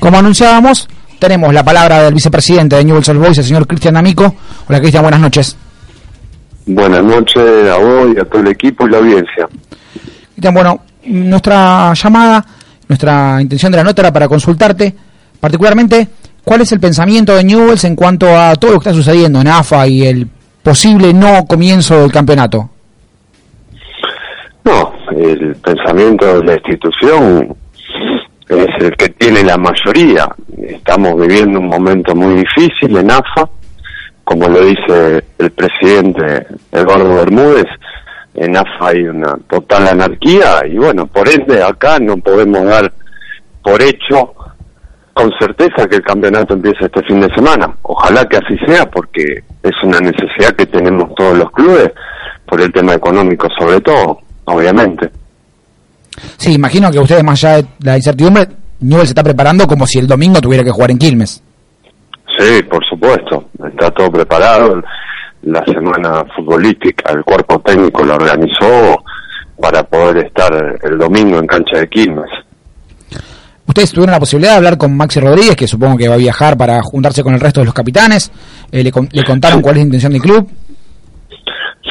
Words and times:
Como 0.00 0.18
anunciábamos, 0.18 0.88
tenemos 1.18 1.52
la 1.52 1.62
palabra 1.62 2.02
del 2.02 2.14
vicepresidente 2.14 2.74
de 2.74 2.84
Newell's 2.84 3.08
Old 3.10 3.20
Boys, 3.20 3.38
el 3.38 3.44
señor 3.44 3.66
Cristian 3.66 3.98
Amico. 3.98 4.34
Hola 4.66 4.80
Cristian, 4.80 5.02
buenas 5.02 5.20
noches. 5.20 5.56
Buenas 6.66 7.04
noches 7.04 7.70
a 7.70 7.76
vos 7.76 8.08
y 8.16 8.18
a 8.18 8.24
todo 8.24 8.40
el 8.40 8.48
equipo 8.48 8.86
y 8.86 8.90
la 8.90 8.96
audiencia. 8.96 9.46
Cristian, 10.32 10.54
bueno, 10.54 10.80
nuestra 11.04 11.92
llamada, 11.92 12.44
nuestra 12.88 13.42
intención 13.42 13.70
de 13.72 13.76
la 13.76 13.84
nota 13.84 14.00
era 14.00 14.12
para 14.12 14.26
consultarte, 14.26 14.94
particularmente, 15.38 16.08
¿cuál 16.42 16.62
es 16.62 16.72
el 16.72 16.80
pensamiento 16.80 17.36
de 17.36 17.44
Newell's 17.44 17.84
en 17.84 17.94
cuanto 17.94 18.26
a 18.26 18.56
todo 18.56 18.72
lo 18.72 18.80
que 18.80 18.88
está 18.88 18.94
sucediendo 18.94 19.42
en 19.42 19.48
AFA 19.48 19.86
y 19.86 20.06
el 20.06 20.26
posible 20.62 21.12
no 21.12 21.44
comienzo 21.44 22.00
del 22.00 22.10
campeonato? 22.10 22.70
No, 24.64 24.94
el 25.14 25.56
pensamiento 25.56 26.40
de 26.40 26.44
la 26.44 26.54
institución 26.54 27.54
es 28.56 28.68
el 28.80 28.96
que 28.96 29.08
tiene 29.10 29.44
la 29.44 29.56
mayoría. 29.56 30.28
Estamos 30.58 31.20
viviendo 31.20 31.60
un 31.60 31.68
momento 31.68 32.14
muy 32.14 32.34
difícil 32.42 32.96
en 32.96 33.10
AFA, 33.10 33.48
como 34.24 34.48
lo 34.48 34.64
dice 34.64 35.24
el 35.38 35.50
presidente 35.50 36.46
Eduardo 36.72 37.16
Bermúdez, 37.16 37.66
en 38.34 38.56
AFA 38.56 38.88
hay 38.88 39.02
una 39.02 39.36
total 39.48 39.88
anarquía 39.88 40.66
y 40.66 40.78
bueno, 40.78 41.06
por 41.06 41.28
ende 41.28 41.62
acá 41.62 41.98
no 41.98 42.16
podemos 42.18 42.64
dar 42.64 42.92
por 43.62 43.82
hecho 43.82 44.34
con 45.12 45.32
certeza 45.38 45.88
que 45.88 45.96
el 45.96 46.02
campeonato 46.02 46.54
empiece 46.54 46.86
este 46.86 47.02
fin 47.02 47.20
de 47.20 47.34
semana. 47.34 47.74
Ojalá 47.82 48.24
que 48.26 48.38
así 48.38 48.56
sea 48.66 48.88
porque 48.88 49.42
es 49.62 49.82
una 49.82 50.00
necesidad 50.00 50.54
que 50.56 50.66
tenemos 50.66 51.14
todos 51.14 51.36
los 51.36 51.50
clubes 51.50 51.90
por 52.46 52.60
el 52.60 52.72
tema 52.72 52.94
económico 52.94 53.48
sobre 53.58 53.80
todo, 53.80 54.20
obviamente. 54.44 55.10
Sí, 56.36 56.54
imagino 56.54 56.90
que 56.90 56.98
ustedes, 56.98 57.24
más 57.24 57.42
allá 57.44 57.62
de 57.62 57.66
la 57.80 57.96
incertidumbre, 57.96 58.48
Newell 58.80 59.06
se 59.06 59.12
está 59.12 59.22
preparando 59.22 59.66
como 59.66 59.86
si 59.86 59.98
el 59.98 60.06
domingo 60.06 60.40
tuviera 60.40 60.64
que 60.64 60.70
jugar 60.70 60.90
en 60.90 60.98
Quilmes. 60.98 61.42
Sí, 62.38 62.62
por 62.62 62.84
supuesto. 62.86 63.44
Está 63.66 63.90
todo 63.90 64.10
preparado. 64.10 64.82
La 65.42 65.64
semana 65.64 66.24
futbolística, 66.36 67.12
el 67.12 67.24
cuerpo 67.24 67.58
técnico 67.60 68.04
lo 68.04 68.14
organizó 68.14 69.02
para 69.60 69.82
poder 69.82 70.26
estar 70.26 70.78
el 70.82 70.98
domingo 70.98 71.38
en 71.38 71.46
cancha 71.46 71.78
de 71.78 71.88
Quilmes. 71.88 72.30
Ustedes 73.66 73.92
tuvieron 73.92 74.12
la 74.12 74.18
posibilidad 74.20 74.52
de 74.52 74.56
hablar 74.56 74.78
con 74.78 74.96
Maxi 74.96 75.20
Rodríguez, 75.20 75.54
que 75.54 75.68
supongo 75.68 75.96
que 75.96 76.08
va 76.08 76.14
a 76.14 76.18
viajar 76.18 76.56
para 76.56 76.82
juntarse 76.82 77.22
con 77.22 77.34
el 77.34 77.40
resto 77.40 77.60
de 77.60 77.66
los 77.66 77.74
capitanes. 77.74 78.32
Eh, 78.72 78.82
le, 78.82 78.90
le, 79.12 79.24
contaron 79.24 79.62
cuál 79.62 79.76
es 79.76 79.80
la 79.80 79.84
intención 79.84 80.12
del 80.12 80.22
club? 80.22 80.48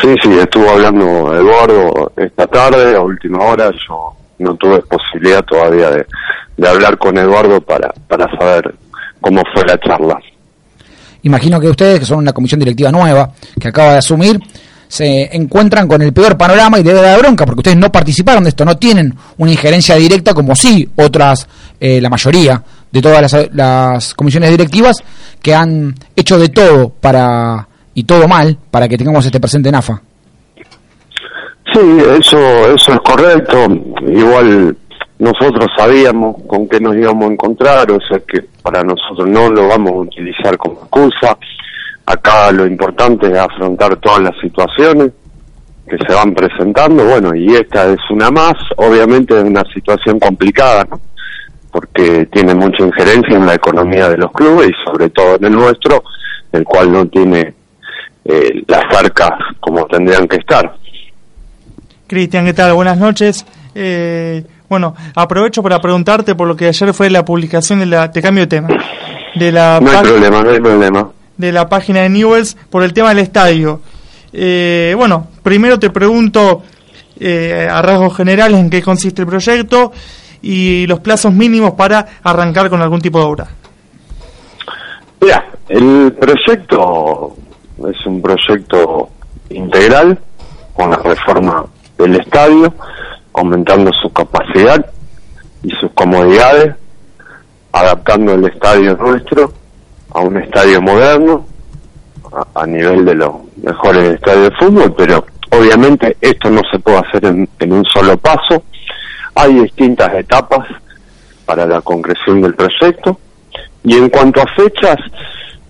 Sí, 0.02 0.16
sí, 0.22 0.31
estuvo 0.38 0.69
hablando 0.69 1.33
Eduardo 1.33 2.11
esta 2.17 2.47
tarde, 2.47 2.95
a 2.95 3.02
última 3.02 3.39
hora. 3.45 3.72
Yo 3.88 4.13
no 4.39 4.55
tuve 4.55 4.81
posibilidad 4.81 5.43
todavía 5.43 5.91
de, 5.91 6.67
hablar 6.67 6.97
con 6.97 7.17
Eduardo 7.17 7.61
para, 7.61 7.93
para 8.07 8.29
saber 8.37 8.73
cómo 9.21 9.41
fue 9.53 9.63
la 9.65 9.77
charla. 9.79 10.19
Imagino 11.23 11.59
que 11.59 11.69
ustedes, 11.69 11.99
que 11.99 12.05
son 12.05 12.19
una 12.19 12.33
comisión 12.33 12.59
directiva 12.59 12.91
nueva, 12.91 13.31
que 13.59 13.67
acaba 13.67 13.93
de 13.93 13.97
asumir, 13.99 14.39
se 14.87 15.35
encuentran 15.35 15.87
con 15.87 16.01
el 16.01 16.11
peor 16.13 16.35
panorama 16.35 16.79
y 16.79 16.83
debe 16.83 17.01
dar 17.01 17.19
bronca, 17.19 17.45
porque 17.45 17.59
ustedes 17.59 17.77
no 17.77 17.91
participaron 17.91 18.43
de 18.43 18.49
esto, 18.49 18.65
no 18.65 18.77
tienen 18.77 19.13
una 19.37 19.51
injerencia 19.51 19.95
directa 19.95 20.33
como 20.33 20.55
sí 20.55 20.89
otras, 20.95 21.47
eh, 21.79 22.01
la 22.01 22.09
mayoría 22.09 22.61
de 22.91 23.01
todas 23.01 23.21
las, 23.21 23.49
las 23.53 24.13
comisiones 24.15 24.49
directivas 24.49 24.97
que 25.41 25.53
han 25.53 25.93
hecho 26.15 26.39
de 26.39 26.49
todo 26.49 26.89
para 26.89 27.67
y 27.93 28.03
todo 28.03 28.27
mal 28.27 28.57
para 28.71 28.87
que 28.87 28.97
tengamos 28.97 29.25
este 29.25 29.39
presente 29.39 29.69
en 29.69 29.75
AFA. 29.75 30.01
Sí, 31.73 31.98
eso, 32.20 32.38
eso 32.73 32.94
es 32.94 33.00
correcto. 33.02 33.67
Igual 34.08 34.75
nosotros 35.20 35.67
sabíamos 35.78 36.38
con 36.48 36.67
qué 36.67 36.80
nos 36.80 36.95
íbamos 36.95 37.30
a 37.30 37.34
encontrar, 37.34 37.92
o 37.92 38.00
sea 38.02 38.20
que 38.20 38.45
para 38.64 38.84
nosotros 38.84 39.28
no 39.28 39.50
lo 39.50 39.67
vamos 39.67 39.92
a 39.92 39.97
utilizar 39.97 40.58
como 40.58 40.75
excusa. 40.75 41.38
Acá 42.06 42.52
lo 42.52 42.66
importante 42.66 43.28
es 43.28 43.38
afrontar 43.38 43.97
todas 43.97 44.22
las 44.22 44.40
situaciones 44.41 45.12
que 45.88 45.97
se 46.08 46.13
van 46.13 46.34
presentando, 46.34 47.03
bueno, 47.03 47.35
y 47.35 47.56
esta 47.56 47.91
es 47.91 48.00
una 48.09 48.29
más, 48.31 48.53
obviamente 48.78 49.38
es 49.38 49.44
una 49.44 49.63
situación 49.74 50.19
complicada, 50.19 50.85
¿no? 50.90 51.00
porque 51.72 52.25
tiene 52.28 52.56
mucha 52.56 52.84
injerencia 52.84 53.35
en 53.35 53.46
la 53.46 53.56
economía 53.56 54.09
de 54.09 54.18
los 54.18 54.31
clubes 54.31 54.69
y 54.69 54.90
sobre 54.90 55.09
todo 55.09 55.35
en 55.35 55.46
el 55.46 55.52
nuestro, 55.52 56.03
el 56.52 56.63
cual 56.63 56.91
no 56.91 57.08
tiene 57.08 57.53
eh, 58.25 58.63
las 58.68 58.85
arcas 58.96 59.31
como 59.59 59.85
tendrían 59.85 60.28
que 60.28 60.38
estar. 60.38 60.75
Cristian, 62.09 62.44
¿qué 62.44 62.53
tal? 62.53 62.74
Buenas 62.74 62.97
noches. 62.97 63.46
Eh, 63.75 64.44
bueno, 64.68 64.96
aprovecho 65.14 65.62
para 65.62 65.80
preguntarte 65.80 66.34
por 66.34 66.47
lo 66.47 66.56
que 66.56 66.66
ayer 66.66 66.92
fue 66.92 67.12
la 67.12 67.24
publicación 67.24 67.80
de 67.80 67.86
la... 67.86 68.12
Te 68.12 68.20
cambio 68.20 68.46
de 68.46 68.47
tema. 68.47 68.68
De 69.36 69.52
la 69.52 69.80
no 69.80 69.92
hay 69.92 70.02
problema, 70.02 70.42
no 70.42 70.50
hay 70.50 70.59
problema. 70.59 71.09
De 71.38 71.52
la 71.52 71.70
página 71.70 72.02
de 72.02 72.09
Newells 72.09 72.58
por 72.72 72.81
el 72.81 72.94
tema 72.94 73.09
del 73.09 73.20
estadio. 73.20 73.81
Eh, 74.34 74.96
bueno, 74.97 75.28
primero 75.44 75.78
te 75.78 75.92
pregunto 75.92 76.64
eh, 77.20 77.68
a 77.72 77.80
rasgos 77.84 78.18
generales 78.18 78.58
en 78.59 78.72
qué 78.72 78.81
consiste 78.81 79.22
el 79.22 79.28
proyecto 79.28 79.91
y 80.41 80.88
los 80.88 81.02
plazos 81.02 81.31
mínimos 81.31 81.74
para 81.74 82.08
arrancar 82.24 82.72
con 82.72 82.81
algún 82.81 83.02
tipo 83.02 83.20
de 83.20 83.26
obra. 83.26 83.47
Mira, 85.22 85.46
el 85.68 86.18
proyecto 86.20 87.36
es 87.88 88.06
un 88.08 88.20
proyecto 88.20 89.09
integral 89.52 90.18
con 90.74 90.90
la 90.90 90.97
reforma 90.97 91.66
del 91.99 92.15
estadio, 92.15 92.73
aumentando 93.33 93.91
su 93.93 94.11
capacidad 94.11 94.85
y 95.63 95.69
sus 95.71 95.91
comodidades, 95.91 96.75
adaptando 97.71 98.33
el 98.33 98.45
estadio 98.45 98.95
nuestro 98.95 99.53
a 100.11 100.21
un 100.21 100.37
estadio 100.37 100.81
moderno, 100.81 101.45
a, 102.55 102.65
nivel 102.65 103.05
de 103.05 103.15
los 103.15 103.31
mejores 103.57 104.15
estadios 104.15 104.49
de 104.49 104.55
fútbol, 104.55 104.93
pero 104.97 105.25
obviamente 105.51 106.17
esto 106.21 106.49
no 106.49 106.61
se 106.71 106.79
puede 106.79 106.97
hacer 106.97 107.25
en, 107.25 107.49
en 107.59 107.73
un 107.73 107.85
solo 107.85 108.17
paso. 108.17 108.63
Hay 109.35 109.53
distintas 109.55 110.13
etapas 110.13 110.67
para 111.45 111.66
la 111.66 111.81
concreción 111.81 112.41
del 112.41 112.55
proyecto. 112.55 113.19
Y 113.83 113.95
en 113.95 114.09
cuanto 114.09 114.41
a 114.41 114.47
fechas, 114.55 114.97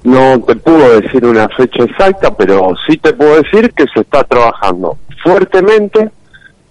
no 0.04 0.40
te 0.42 0.56
puedo 0.56 1.00
decir 1.00 1.26
una 1.26 1.48
fecha 1.50 1.84
exacta, 1.84 2.36
pero 2.36 2.74
sí 2.88 2.98
te 2.98 3.14
puedo 3.14 3.42
decir 3.42 3.72
que 3.74 3.86
se 3.94 4.02
está 4.02 4.24
trabajando 4.24 4.98
fuertemente 5.24 6.12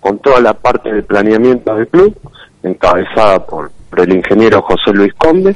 con 0.09 0.19
toda 0.21 0.41
la 0.41 0.55
parte 0.55 0.91
de 0.91 1.03
planeamiento 1.03 1.75
del 1.75 1.87
club, 1.89 2.17
encabezada 2.63 3.45
por, 3.45 3.71
el 3.99 4.15
ingeniero 4.15 4.63
José 4.63 4.93
Luis 4.95 5.13
Conde, 5.15 5.55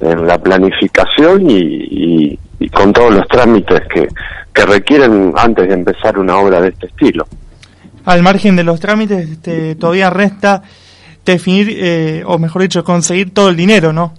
en 0.00 0.26
la 0.28 0.38
planificación 0.38 1.44
y, 1.48 2.38
con 2.72 2.92
todos 2.92 3.12
los 3.12 3.26
trámites 3.26 3.80
que, 3.92 4.06
que, 4.52 4.66
requieren 4.66 5.32
antes 5.36 5.66
de 5.66 5.74
empezar 5.74 6.18
una 6.18 6.38
obra 6.38 6.60
de 6.60 6.68
este 6.68 6.86
estilo. 6.86 7.26
Al 8.04 8.22
margen 8.22 8.54
de 8.54 8.62
los 8.62 8.78
trámites, 8.78 9.28
este, 9.28 9.74
todavía 9.74 10.08
resta 10.08 10.62
definir, 11.24 11.68
eh, 11.70 12.22
o 12.24 12.38
mejor 12.38 12.62
dicho, 12.62 12.84
conseguir 12.84 13.34
todo 13.34 13.48
el 13.48 13.56
dinero, 13.56 13.92
¿no? 13.92 14.14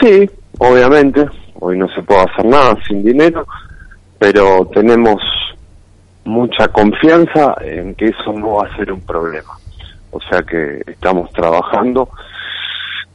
Sí, 0.00 0.30
obviamente, 0.58 1.26
hoy 1.58 1.76
no 1.76 1.88
se 1.88 2.02
puede 2.02 2.20
hacer 2.20 2.44
nada 2.44 2.76
sin 2.86 3.02
dinero, 3.02 3.44
pero 4.20 4.70
tenemos 4.72 5.20
mucha 6.28 6.68
confianza 6.68 7.56
en 7.62 7.94
que 7.94 8.06
eso 8.06 8.32
no 8.34 8.56
va 8.56 8.68
a 8.68 8.76
ser 8.76 8.92
un 8.92 9.00
problema. 9.00 9.58
O 10.10 10.20
sea 10.20 10.42
que 10.42 10.82
estamos 10.86 11.30
trabajando 11.32 12.08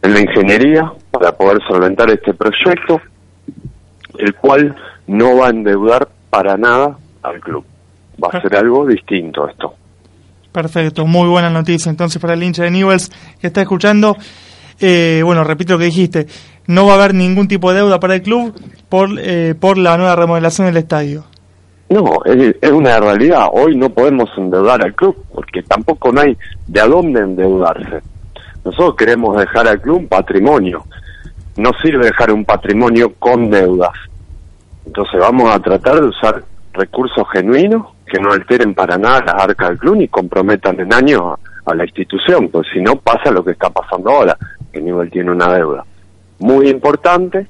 en 0.02 0.14
la 0.14 0.20
ingeniería 0.20 0.92
para 1.12 1.32
poder 1.32 1.60
solventar 1.68 2.10
este 2.10 2.34
proyecto, 2.34 3.00
el 4.18 4.34
cual 4.36 4.76
no 5.08 5.38
va 5.38 5.48
a 5.48 5.50
endeudar 5.52 6.08
para 6.30 6.58
nada 6.58 6.98
al 7.22 7.40
club. 7.40 7.64
Va 8.22 8.30
a 8.32 8.42
ser 8.42 8.56
algo 8.56 8.86
distinto 8.86 9.48
esto. 9.48 9.76
Perfecto, 10.52 11.06
muy 11.06 11.28
buena 11.30 11.50
noticia 11.50 11.90
entonces 11.90 12.22
para 12.22 12.34
el 12.34 12.44
hincha 12.44 12.64
de 12.64 12.72
Newells 12.72 13.10
que 13.40 13.48
está 13.48 13.62
escuchando. 13.62 14.18
Eh, 14.80 15.22
bueno, 15.24 15.44
repito 15.44 15.74
lo 15.74 15.80
que 15.80 15.86
dijiste, 15.86 16.28
no 16.66 16.86
va 16.86 16.94
a 16.94 16.96
haber 16.96 17.14
ningún 17.14 17.48
tipo 17.48 17.72
de 17.72 17.78
deuda 17.78 18.00
para 18.00 18.16
el 18.16 18.22
club 18.24 18.54
por, 18.90 19.10
eh, 19.20 19.56
por 19.60 19.78
la 19.78 19.98
nueva 19.98 20.16
remodelación 20.16 20.68
del 20.68 20.78
estadio. 20.78 21.26
No, 21.90 22.24
es, 22.26 22.72
una 22.72 23.00
realidad. 23.00 23.48
Hoy 23.52 23.76
no 23.76 23.90
podemos 23.90 24.30
endeudar 24.38 24.84
al 24.84 24.94
club 24.96 25.16
porque 25.34 25.62
tampoco 25.64 26.12
no 26.12 26.22
hay 26.22 26.38
de 26.68 26.82
a 26.82 26.88
dónde 26.88 27.22
endeudarse. 27.22 28.02
Nosotros 28.64 28.96
queremos 28.96 29.38
dejar 29.38 29.68
al 29.68 29.82
club 29.82 29.98
un 29.98 30.08
patrimonio. 30.08 30.84
No 31.58 31.72
sirve 31.82 32.06
dejar 32.06 32.32
un 32.32 32.46
patrimonio 32.46 33.14
con 33.20 33.50
deudas. 33.50 33.92
Entonces 34.86 35.20
vamos 35.20 35.54
a 35.54 35.60
tratar 35.60 36.02
de 36.02 36.08
usar 36.08 36.44
recursos 36.74 37.26
genuinos 37.32 37.88
que 38.06 38.20
no 38.20 38.32
alteren 38.32 38.74
para 38.74 38.98
nada 38.98 39.22
las 39.26 39.44
arcas 39.44 39.70
del 39.70 39.78
club 39.78 39.98
ni 39.98 40.08
comprometan 40.08 40.80
en 40.80 40.94
años 40.94 41.22
a, 41.66 41.76
la 41.76 41.84
institución, 41.84 42.50
pues 42.50 42.68
si 42.74 42.82
no 42.82 42.96
pasa 42.98 43.32
lo 43.32 43.44
que 43.44 43.52
está 43.52 43.70
pasando 43.70 44.12
ahora, 44.12 44.38
que 44.72 44.82
nivel 44.82 45.10
tiene 45.10 45.32
una 45.32 45.54
deuda 45.54 45.86
muy 46.44 46.68
importante 46.68 47.48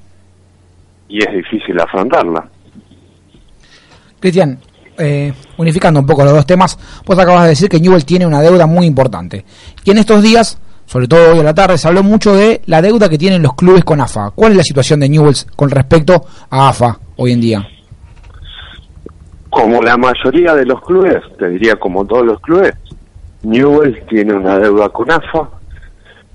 y 1.08 1.18
es 1.22 1.32
difícil 1.32 1.78
afrontarla. 1.80 2.48
Cristian, 4.24 4.58
eh, 4.96 5.34
unificando 5.58 6.00
un 6.00 6.06
poco 6.06 6.24
los 6.24 6.32
dos 6.32 6.46
temas, 6.46 6.78
vos 7.04 7.18
acabas 7.18 7.42
de 7.42 7.50
decir 7.50 7.68
que 7.68 7.78
Newell 7.78 8.06
tiene 8.06 8.24
una 8.24 8.40
deuda 8.40 8.64
muy 8.64 8.86
importante. 8.86 9.44
Y 9.84 9.90
en 9.90 9.98
estos 9.98 10.22
días 10.22 10.58
sobre 10.86 11.08
todo 11.08 11.32
hoy 11.32 11.40
a 11.40 11.42
la 11.42 11.52
tarde, 11.52 11.76
se 11.76 11.88
habló 11.88 12.02
mucho 12.02 12.34
de 12.34 12.62
la 12.64 12.80
deuda 12.80 13.10
que 13.10 13.18
tienen 13.18 13.42
los 13.42 13.54
clubes 13.54 13.84
con 13.84 14.00
AFA. 14.00 14.30
¿Cuál 14.34 14.52
es 14.52 14.58
la 14.58 14.62
situación 14.62 15.00
de 15.00 15.10
Newells 15.10 15.46
con 15.56 15.70
respecto 15.70 16.24
a 16.48 16.70
AFA 16.70 16.98
hoy 17.16 17.32
en 17.32 17.40
día? 17.42 17.68
Como 19.50 19.82
la 19.82 19.98
mayoría 19.98 20.54
de 20.54 20.64
los 20.64 20.80
clubes, 20.82 21.22
te 21.38 21.48
diría 21.48 21.76
como 21.76 22.06
todos 22.06 22.24
los 22.24 22.40
clubes, 22.40 22.74
Newells 23.42 24.06
tiene 24.06 24.32
una 24.32 24.58
deuda 24.58 24.88
con 24.88 25.10
AFA 25.10 25.50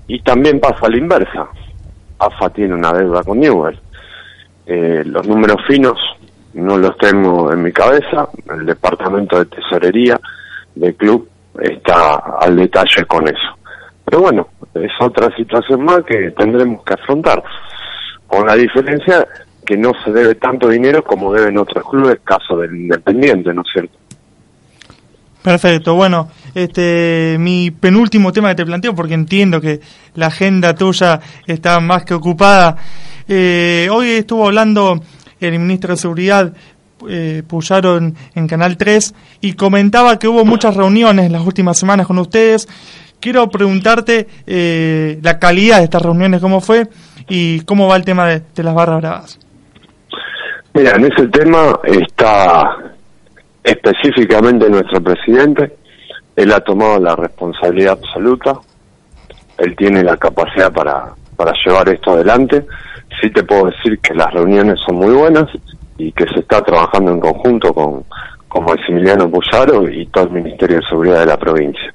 y 0.06 0.20
también 0.20 0.60
pasa 0.60 0.86
a 0.86 0.90
la 0.90 0.96
inversa. 0.96 1.48
AFA 2.20 2.50
tiene 2.50 2.74
una 2.74 2.92
deuda 2.92 3.24
con 3.24 3.40
Newell. 3.40 3.78
Eh, 4.66 5.02
los 5.04 5.26
números 5.26 5.56
finos 5.66 5.98
no 6.54 6.78
los 6.78 6.96
tengo 6.98 7.52
en 7.52 7.62
mi 7.62 7.72
cabeza, 7.72 8.28
el 8.52 8.66
departamento 8.66 9.38
de 9.38 9.46
tesorería 9.46 10.20
del 10.74 10.94
club 10.94 11.28
está 11.60 12.16
al 12.40 12.56
detalle 12.56 13.04
con 13.06 13.26
eso. 13.28 13.58
Pero 14.04 14.22
bueno, 14.22 14.48
es 14.74 14.90
otra 15.00 15.34
situación 15.36 15.84
más 15.84 16.00
que 16.04 16.32
tendremos 16.32 16.82
que 16.84 16.94
afrontar, 16.94 17.42
con 18.26 18.46
la 18.46 18.54
diferencia 18.54 19.26
que 19.64 19.76
no 19.76 19.92
se 20.04 20.10
debe 20.10 20.34
tanto 20.34 20.68
dinero 20.68 21.04
como 21.04 21.32
deben 21.32 21.58
otros 21.58 21.88
clubes, 21.88 22.18
caso 22.24 22.56
del 22.56 22.74
Independiente, 22.74 23.54
¿no 23.54 23.62
es 23.62 23.68
cierto? 23.72 23.96
Perfecto, 25.42 25.94
bueno, 25.94 26.28
este, 26.54 27.36
mi 27.38 27.70
penúltimo 27.70 28.32
tema 28.32 28.50
que 28.50 28.56
te 28.56 28.66
planteo, 28.66 28.94
porque 28.94 29.14
entiendo 29.14 29.60
que 29.60 29.80
la 30.14 30.26
agenda 30.26 30.74
tuya 30.74 31.20
está 31.46 31.80
más 31.80 32.04
que 32.04 32.14
ocupada. 32.14 32.76
Eh, 33.26 33.88
hoy 33.90 34.08
estuvo 34.08 34.46
hablando 34.46 35.00
el 35.40 35.58
ministro 35.58 35.92
de 35.92 35.96
Seguridad, 35.96 36.52
eh, 37.08 37.42
en, 38.34 38.48
Canal 38.48 38.76
3, 38.76 39.14
y 39.40 39.54
comentaba 39.54 40.18
que 40.18 40.28
hubo 40.28 40.44
muchas 40.44 40.76
reuniones 40.76 41.26
en 41.26 41.32
las 41.32 41.46
últimas 41.46 41.78
semanas 41.78 42.06
con 42.06 42.18
ustedes. 42.18 42.68
Quiero 43.20 43.48
preguntarte 43.48 44.26
eh, 44.46 45.18
la 45.22 45.38
calidad 45.38 45.78
de 45.78 45.84
estas 45.84 46.02
reuniones, 46.02 46.40
cómo 46.40 46.60
fue 46.60 46.88
y 47.28 47.60
cómo 47.60 47.88
va 47.88 47.96
el 47.96 48.04
tema 48.04 48.26
de, 48.28 48.42
de 48.54 48.62
las 48.62 48.74
barras 48.74 49.00
bravas. 49.00 49.38
Mira, 50.74 50.92
en 50.96 51.04
ese 51.06 51.26
tema 51.28 51.78
está 51.84 52.76
específicamente 53.62 54.68
nuestro 54.70 55.02
presidente, 55.02 55.76
él 56.36 56.52
ha 56.52 56.60
tomado 56.60 56.98
la 56.98 57.16
responsabilidad 57.16 57.98
absoluta, 58.00 58.54
él 59.58 59.76
tiene 59.76 60.02
la 60.02 60.16
capacidad 60.16 60.72
para, 60.72 61.14
para 61.40 61.54
llevar 61.64 61.88
esto 61.88 62.10
adelante. 62.10 62.66
Sí 63.18 63.30
te 63.30 63.42
puedo 63.42 63.70
decir 63.70 63.98
que 64.00 64.12
las 64.12 64.30
reuniones 64.30 64.78
son 64.86 64.96
muy 64.96 65.14
buenas 65.14 65.46
y 65.96 66.12
que 66.12 66.26
se 66.26 66.40
está 66.40 66.60
trabajando 66.62 67.12
en 67.12 67.20
conjunto 67.20 67.72
con, 67.72 68.04
con 68.46 68.64
Maximiliano 68.64 69.30
Puyaro 69.30 69.88
y 69.88 70.04
todo 70.08 70.24
el 70.24 70.32
Ministerio 70.32 70.76
de 70.76 70.86
Seguridad 70.86 71.20
de 71.20 71.26
la 71.26 71.38
provincia. 71.38 71.94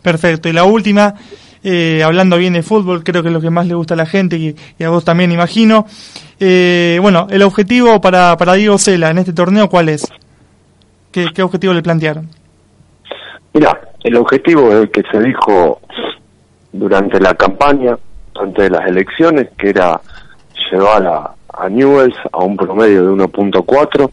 Perfecto. 0.00 0.48
Y 0.48 0.54
la 0.54 0.64
última, 0.64 1.16
eh, 1.62 2.02
hablando 2.02 2.38
bien 2.38 2.54
de 2.54 2.62
fútbol, 2.62 3.04
creo 3.04 3.22
que 3.22 3.28
es 3.28 3.34
lo 3.34 3.42
que 3.42 3.50
más 3.50 3.66
le 3.66 3.74
gusta 3.74 3.92
a 3.92 3.98
la 3.98 4.06
gente 4.06 4.38
y, 4.38 4.82
a 4.82 4.88
vos 4.88 5.04
también, 5.04 5.30
imagino. 5.30 5.84
Eh, 6.40 6.98
bueno, 7.02 7.26
el 7.28 7.42
objetivo 7.42 8.00
para, 8.00 8.38
para 8.38 8.54
Diego 8.54 8.78
Cela 8.78 9.10
en 9.10 9.18
este 9.18 9.34
torneo, 9.34 9.68
¿cuál 9.68 9.90
es? 9.90 10.10
¿Qué, 11.12 11.26
qué 11.34 11.42
objetivo 11.42 11.74
le 11.74 11.82
plantearon? 11.82 12.30
Mira, 13.52 13.78
el 14.02 14.16
objetivo 14.16 14.68
es 14.68 14.76
el 14.76 14.90
que 14.90 15.02
se 15.12 15.20
dijo 15.20 15.80
durante 16.78 17.20
la 17.20 17.34
campaña, 17.34 17.98
antes 18.34 18.64
de 18.64 18.70
las 18.70 18.86
elecciones, 18.86 19.48
que 19.58 19.70
era 19.70 20.00
llevar 20.70 21.06
a, 21.06 21.34
Newells 21.68 22.16
a 22.32 22.44
un 22.44 22.56
promedio 22.56 23.04
de 23.04 23.24
1.4 23.24 24.10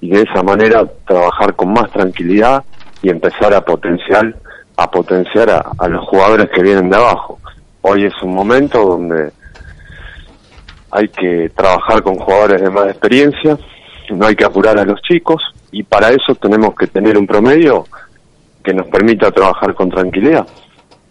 y 0.00 0.08
de 0.08 0.22
esa 0.22 0.42
manera 0.42 0.86
trabajar 1.06 1.54
con 1.54 1.72
más 1.72 1.90
tranquilidad 1.90 2.64
y 3.02 3.10
empezar 3.10 3.52
a 3.52 3.60
potenciar 3.60 4.34
a 4.76 4.90
potenciar 4.90 5.50
a, 5.50 5.88
los 5.88 6.06
jugadores 6.06 6.48
que 6.50 6.62
vienen 6.62 6.88
de 6.88 6.96
abajo. 6.96 7.38
Hoy 7.82 8.04
es 8.04 8.14
un 8.22 8.32
momento 8.32 8.82
donde 8.84 9.32
hay 10.92 11.08
que 11.08 11.50
trabajar 11.54 12.02
con 12.02 12.14
jugadores 12.14 12.62
de 12.62 12.70
más 12.70 12.86
experiencia, 12.86 13.58
no 14.10 14.26
hay 14.26 14.36
que 14.36 14.44
apurar 14.44 14.78
a 14.78 14.84
los 14.84 15.02
chicos 15.02 15.42
y 15.72 15.82
para 15.82 16.10
eso 16.10 16.34
tenemos 16.40 16.74
que 16.76 16.86
tener 16.86 17.18
un 17.18 17.26
promedio 17.26 17.86
que 18.64 18.72
nos 18.72 18.86
permita 18.86 19.30
trabajar 19.32 19.74
con 19.74 19.90
tranquilidad 19.90 20.46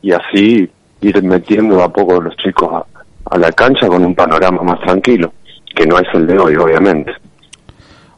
y 0.01 0.13
así 0.13 0.69
ir 1.01 1.23
metiendo 1.23 1.81
a 1.83 1.91
poco 1.91 2.21
los 2.21 2.35
chicos 2.37 2.83
a, 3.29 3.37
la 3.37 3.51
cancha 3.51 3.87
con 3.87 4.03
un 4.05 4.15
panorama 4.15 4.61
más 4.63 4.79
tranquilo, 4.81 5.33
que 5.75 5.85
no 5.85 5.97
es 5.99 6.07
el 6.13 6.25
de 6.27 6.39
hoy, 6.39 6.55
obviamente. 6.55 7.11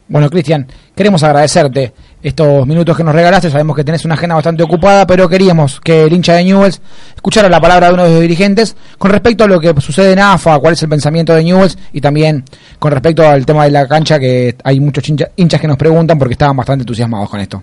Bueno, 0.08 0.28
Cristian, 0.28 0.66
queremos 0.94 1.22
agradecerte 1.22 1.92
estos 2.20 2.66
minutos 2.66 2.96
que 2.96 3.04
nos 3.04 3.14
regalaste. 3.14 3.48
Sabemos 3.48 3.76
que 3.76 3.84
tenés 3.84 4.04
una 4.04 4.14
agenda 4.14 4.34
bastante 4.34 4.62
ocupada, 4.62 5.06
pero 5.06 5.28
queríamos 5.28 5.80
que 5.80 6.02
el 6.02 6.12
hincha 6.12 6.34
de 6.34 6.44
Newells 6.44 6.80
escuchara 7.14 7.48
la 7.48 7.60
palabra 7.60 7.88
de 7.88 7.94
uno 7.94 8.04
de 8.04 8.10
los 8.10 8.20
dirigentes 8.20 8.76
con 8.98 9.12
respecto 9.12 9.44
a 9.44 9.46
lo 9.46 9.60
que 9.60 9.72
sucede 9.80 10.12
en 10.12 10.18
AFA, 10.18 10.58
cuál 10.58 10.72
es 10.72 10.82
el 10.82 10.88
pensamiento 10.88 11.32
de 11.34 11.44
Newells 11.44 11.78
y 11.92 12.00
también 12.00 12.44
con 12.78 12.90
respecto 12.90 13.26
al 13.26 13.46
tema 13.46 13.64
de 13.64 13.70
la 13.70 13.86
cancha, 13.86 14.18
que 14.18 14.56
hay 14.64 14.80
muchos 14.80 15.08
hinchas 15.08 15.60
que 15.60 15.68
nos 15.68 15.76
preguntan 15.76 16.18
porque 16.18 16.32
estaban 16.32 16.56
bastante 16.56 16.82
entusiasmados 16.82 17.30
con 17.30 17.40
esto. 17.40 17.62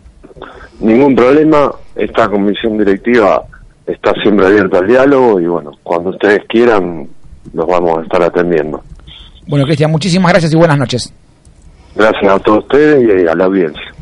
Ningún 0.80 1.16
problema, 1.16 1.72
esta 1.96 2.30
comisión 2.30 2.78
directiva 2.78 3.44
está 3.88 4.13
siempre 4.22 4.45
abierta 4.45 4.80
al 4.80 4.88
diálogo 4.88 5.39
y 5.39 5.48
bueno, 5.48 5.72
cuando 5.84 6.10
ustedes 6.12 6.42
quieran 6.48 7.07
los 7.54 7.66
vamos 7.66 8.00
a 8.00 8.01
estar 8.04 8.22
atendiendo. 8.22 8.84
Bueno, 9.48 9.66
Cristian, 9.66 9.89
muchísimas 9.89 10.31
gracias 10.31 10.54
y 10.54 10.57
buenas 10.57 10.78
noches. 10.78 11.13
Gracias 11.95 12.31
a 12.31 12.39
todos 12.39 12.60
ustedes 12.60 13.24
y 13.24 13.28
a 13.28 13.34
la 13.34 13.45
audiencia. 13.45 13.97